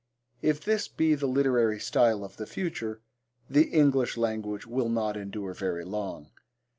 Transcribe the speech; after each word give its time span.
If 0.41 0.63
this 0.65 0.87
be 0.87 1.13
the 1.13 1.27
literary 1.27 1.79
style 1.79 2.23
of 2.23 2.37
the 2.37 2.47
future 2.47 3.01
the 3.47 3.65
English 3.65 4.17
language 4.17 4.65
will 4.65 4.89
not 4.89 5.15
endure 5.15 5.53
very 5.53 5.85
long. 5.85 6.31